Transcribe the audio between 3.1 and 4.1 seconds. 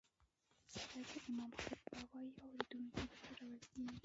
څه ډول کيني